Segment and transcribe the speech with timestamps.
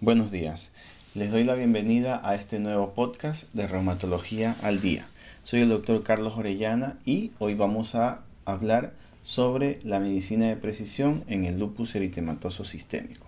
[0.00, 0.72] Buenos días.
[1.14, 5.06] Les doy la bienvenida a este nuevo podcast de Reumatología al Día.
[5.44, 11.22] Soy el doctor Carlos Orellana y hoy vamos a hablar sobre la medicina de precisión
[11.28, 13.26] en el lupus eritematoso sistémico.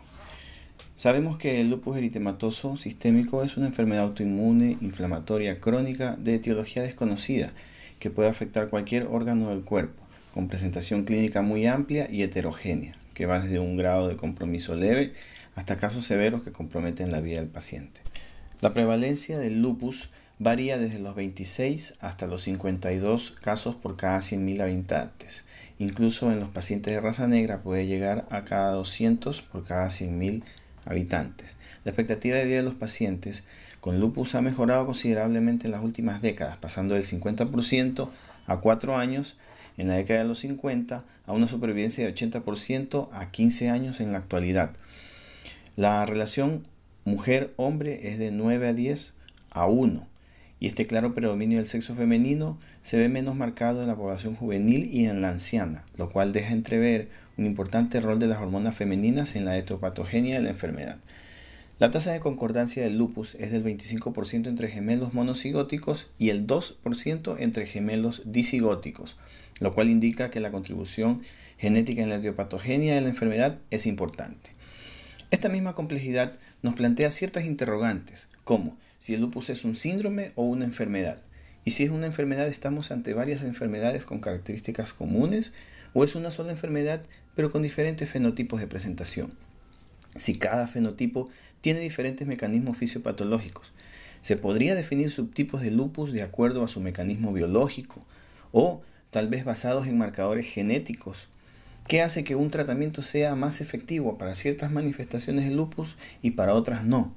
[0.96, 7.52] Sabemos que el lupus eritematoso sistémico es una enfermedad autoinmune inflamatoria crónica de etiología desconocida
[7.98, 10.02] que puede afectar cualquier órgano del cuerpo,
[10.32, 15.12] con presentación clínica muy amplia y heterogénea, que va desde un grado de compromiso leve
[15.54, 18.00] hasta casos severos que comprometen la vida del paciente.
[18.60, 24.62] La prevalencia del lupus varía desde los 26 hasta los 52 casos por cada 100.000
[24.62, 25.44] habitantes.
[25.78, 30.42] Incluso en los pacientes de raza negra puede llegar a cada 200 por cada 100.000
[30.84, 31.56] habitantes.
[31.84, 33.44] La expectativa de vida de los pacientes
[33.80, 38.08] con lupus ha mejorado considerablemente en las últimas décadas, pasando del 50%
[38.46, 39.36] a 4 años
[39.76, 44.12] en la década de los 50 a una supervivencia de 80% a 15 años en
[44.12, 44.72] la actualidad.
[45.76, 46.62] La relación
[47.04, 49.14] mujer-hombre es de 9 a 10
[49.50, 50.06] a 1
[50.62, 54.88] y este claro predominio del sexo femenino se ve menos marcado en la población juvenil
[54.92, 59.34] y en la anciana, lo cual deja entrever un importante rol de las hormonas femeninas
[59.34, 60.98] en la etopatogenia de la enfermedad.
[61.82, 67.34] La tasa de concordancia del lupus es del 25% entre gemelos monocigóticos y el 2%
[67.40, 69.16] entre gemelos disigóticos,
[69.58, 71.22] lo cual indica que la contribución
[71.58, 74.52] genética en la etiopatogenia de la enfermedad es importante.
[75.32, 80.44] Esta misma complejidad nos plantea ciertas interrogantes, como si el lupus es un síndrome o
[80.44, 81.18] una enfermedad,
[81.64, 85.52] y si es una enfermedad estamos ante varias enfermedades con características comunes,
[85.94, 87.02] o es una sola enfermedad
[87.34, 89.34] pero con diferentes fenotipos de presentación.
[90.16, 91.30] Si cada fenotipo
[91.60, 93.72] tiene diferentes mecanismos fisiopatológicos,
[94.20, 98.04] se podría definir subtipos de lupus de acuerdo a su mecanismo biológico
[98.52, 101.28] o tal vez basados en marcadores genéticos
[101.86, 106.54] ¿Qué hace que un tratamiento sea más efectivo para ciertas manifestaciones de lupus y para
[106.54, 107.12] otras no?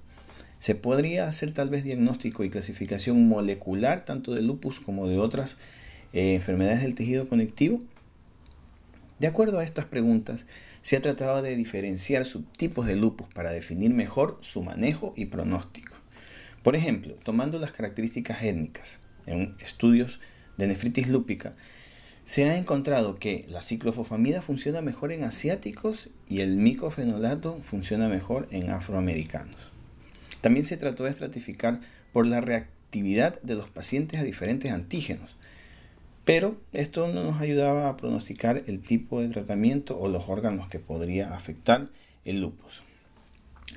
[0.59, 5.57] ¿Se podría hacer tal vez diagnóstico y clasificación molecular tanto de lupus como de otras
[6.13, 7.79] eh, enfermedades del tejido conectivo?
[9.19, 10.45] De acuerdo a estas preguntas,
[10.81, 15.95] se ha tratado de diferenciar subtipos de lupus para definir mejor su manejo y pronóstico.
[16.63, 20.19] Por ejemplo, tomando las características étnicas en estudios
[20.57, 21.53] de nefritis lúpica,
[22.25, 28.47] se ha encontrado que la ciclofosfamida funciona mejor en asiáticos y el micofenolato funciona mejor
[28.51, 29.71] en afroamericanos.
[30.41, 31.79] También se trató de estratificar
[32.11, 35.37] por la reactividad de los pacientes a diferentes antígenos,
[36.25, 40.79] pero esto no nos ayudaba a pronosticar el tipo de tratamiento o los órganos que
[40.79, 41.89] podría afectar
[42.25, 42.83] el lupus.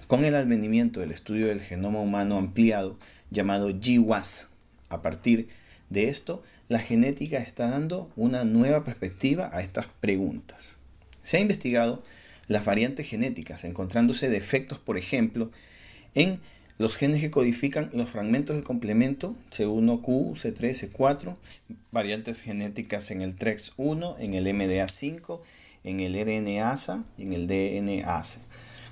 [0.07, 2.99] Con el advenimiento del estudio del genoma humano ampliado
[3.31, 4.49] llamado GWAS,
[4.89, 5.49] a partir
[5.91, 10.77] de esto la genética está dando una nueva perspectiva a estas preguntas.
[11.23, 12.03] Se ha investigado
[12.47, 15.51] las variantes genéticas, encontrándose defectos, por ejemplo,
[16.15, 16.41] en
[16.79, 21.35] los genes que codifican los fragmentos de complemento C1Q, C3, C4,
[21.91, 25.41] variantes genéticas en el TREX1, en el MDA5,
[25.85, 28.41] en el RNasa y en el DNase.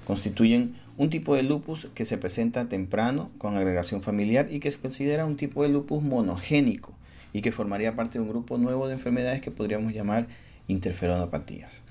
[0.04, 4.80] Constituyen un tipo de lupus que se presenta temprano con agregación familiar y que se
[4.80, 6.92] considera un tipo de lupus monogénico
[7.32, 10.26] y que formaría parte de un grupo nuevo de enfermedades que podríamos llamar
[10.68, 11.82] interferonopatías.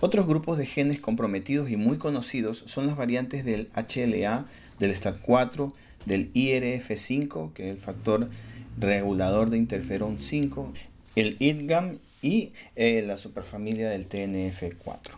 [0.00, 4.46] Otros grupos de genes comprometidos y muy conocidos son las variantes del HLA,
[4.78, 5.72] del STAT4,
[6.06, 8.30] del IRF5, que es el factor
[8.78, 10.72] regulador de interferón 5,
[11.16, 15.12] el IDGAM y eh, la superfamilia del TNF4.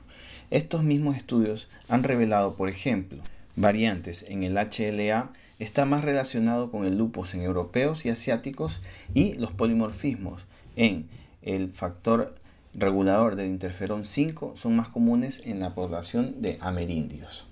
[0.50, 3.19] Estos mismos estudios han revelado, por ejemplo,
[3.54, 8.82] variantes en el HLA está más relacionado con el lupus en europeos y asiáticos
[9.14, 10.43] y los polimorfismos
[10.75, 11.06] en
[11.43, 12.34] el factor
[12.74, 17.46] regulador del interferón 5 son más comunes en la población de amerindios.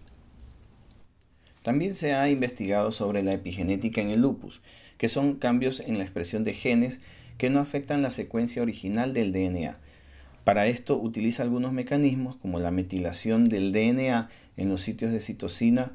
[1.63, 4.63] También se ha investigado sobre la epigenética en el lupus,
[4.97, 7.01] que son cambios en la expresión de genes
[7.37, 9.79] que no afectan la secuencia original del DNA.
[10.45, 15.93] Para esto utiliza algunos mecanismos como la metilación del DNA en los sitios de citosina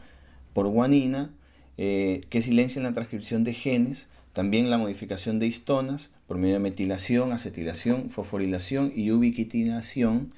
[0.54, 1.31] por guanina,
[1.78, 6.60] eh, que silencian la transcripción de genes, también la modificación de histonas por medio de
[6.60, 10.34] metilación, acetilación, fosforilación y ubiquitinación,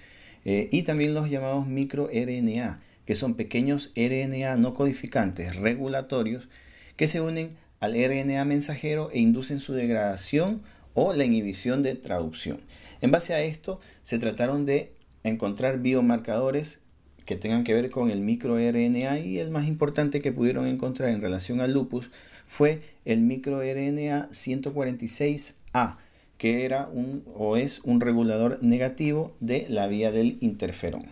[0.45, 6.47] eh, y también los llamados microRNA, que son pequeños RNA no codificantes regulatorios
[6.95, 10.61] que se unen al RNA mensajero e inducen su degradación
[10.93, 12.61] o la inhibición de traducción.
[13.01, 14.93] En base a esto, se trataron de
[15.23, 16.81] encontrar biomarcadores
[17.27, 21.21] que tengan que ver con el microRNA y el más importante que pudieron encontrar en
[21.21, 22.09] relación al lupus
[22.45, 25.97] fue el microRNA 146A,
[26.37, 31.07] que era un o es un regulador negativo de la vía del interferón.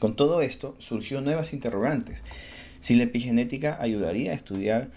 [0.00, 2.24] Con todo esto surgió nuevas interrogantes.
[2.80, 4.90] Si la epigenética ayudaría a estudiar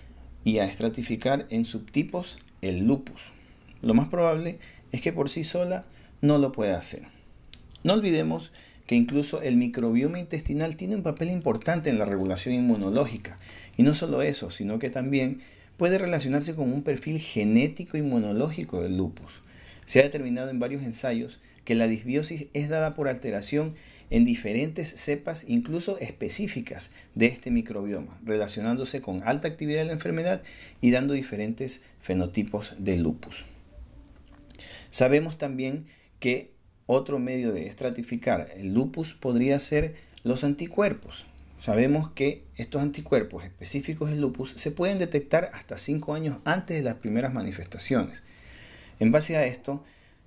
[0.44, 3.32] y a estratificar en subtipos el lupus.
[3.84, 4.58] Lo más probable
[4.92, 5.86] es que por sí sola
[6.22, 7.04] no lo pueda hacer.
[7.84, 8.52] No olvidemos
[8.90, 13.38] que incluso el microbioma intestinal tiene un papel importante en la regulación inmunológica.
[13.78, 15.42] Y no solo eso, sino que también
[15.78, 19.44] puede relacionarse con un perfil genético inmunológico del lupus.
[19.86, 23.76] Se ha determinado en varios ensayos que la disbiosis es dada por alteración
[24.10, 30.42] en diferentes cepas, incluso específicas, de este microbioma, relacionándose con alta actividad de la enfermedad
[30.82, 33.46] y dando diferentes fenotipos de lupus.
[34.88, 35.86] Sabemos también
[36.20, 36.58] que
[36.92, 39.94] otro medio de estratificar el lupus podría ser
[40.24, 41.28] los anticuerpos.
[41.60, 46.82] Sabemos que estos anticuerpos específicos del lupus se pueden detectar hasta 5 años antes de
[46.82, 48.24] las primeras manifestaciones.
[49.00, 49.84] En base a esto,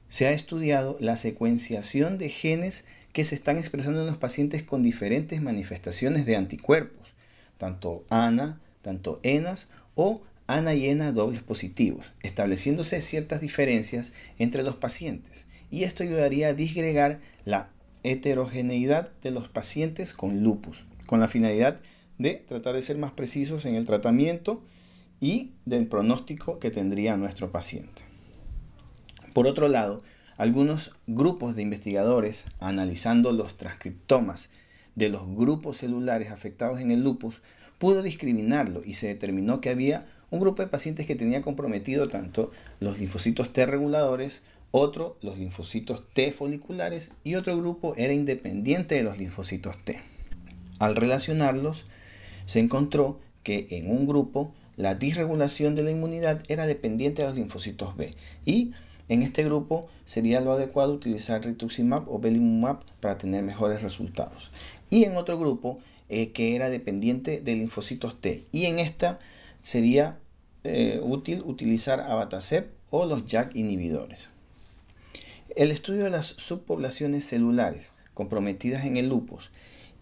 [0.08, 4.84] se ha estudiado la secuenciación de genes que se están expresando en los pacientes con
[4.84, 7.08] diferentes manifestaciones de anticuerpos,
[7.58, 9.66] tanto ANA, tanto ENAS
[9.96, 15.46] o ANA y ENA dobles positivos, estableciéndose ciertas diferencias entre los pacientes.
[15.72, 17.70] Y esto ayudaría a disgregar la
[18.04, 21.80] heterogeneidad de los pacientes con lupus con la finalidad
[22.16, 24.62] de tratar de ser más precisos en el tratamiento
[25.20, 28.02] y del pronóstico que tendría nuestro paciente.
[29.34, 30.02] Por otro lado,
[30.38, 34.48] algunos grupos de investigadores, analizando los transcriptomas
[34.94, 37.42] de los grupos celulares afectados en el lupus,
[37.78, 42.52] pudo discriminarlo y se determinó que había un grupo de pacientes que tenía comprometido tanto
[42.80, 44.42] los linfocitos T reguladores,
[44.72, 50.00] otro los linfocitos T foliculares y otro grupo era independiente de los linfocitos T.
[50.78, 51.86] Al relacionarlos,
[52.46, 57.36] se encontró que en un grupo la disregulación de la inmunidad era dependiente de los
[57.36, 58.14] linfocitos B
[58.44, 58.72] y
[59.08, 64.50] en este grupo sería lo adecuado utilizar rituximab o belimumab para tener mejores resultados.
[64.90, 65.78] Y en otro grupo
[66.08, 69.18] eh, que era dependiente de linfocitos T y en esta
[69.60, 70.18] sería
[70.64, 74.31] eh, útil utilizar abatacept o los JAK inhibidores.
[75.54, 79.50] El estudio de las subpoblaciones celulares comprometidas en el lupus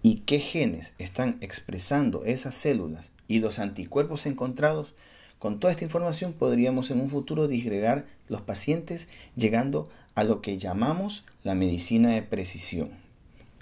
[0.01, 4.95] y qué genes están expresando esas células y los anticuerpos encontrados,
[5.41, 10.57] con toda esta información podríamos en un futuro disgregar los pacientes llegando a lo que
[10.57, 12.91] llamamos la medicina de precisión.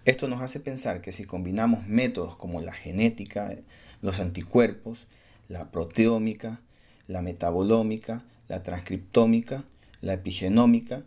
[0.05, 3.55] Esto nos hace pensar que si combinamos métodos como la genética,
[4.03, 5.07] los anticuerpos,
[5.49, 6.61] la proteómica,
[7.07, 9.65] la metabolómica, la transcriptómica,
[10.03, 11.03] la epigenómica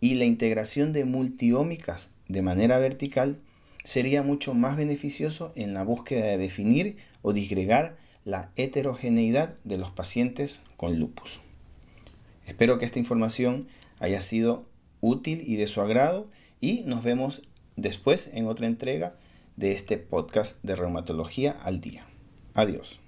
[0.00, 3.38] y la integración de multiómicas de manera vertical,
[3.84, 9.90] sería mucho más beneficioso en la búsqueda de definir o disgregar la heterogeneidad de los
[9.92, 11.40] pacientes con lupus.
[12.46, 13.68] Espero que esta información
[14.00, 14.66] haya sido
[15.00, 16.28] útil y de su agrado
[16.60, 17.42] y nos vemos
[17.76, 19.16] después en otra entrega
[19.56, 22.06] de este podcast de reumatología al día.
[22.54, 23.05] Adiós.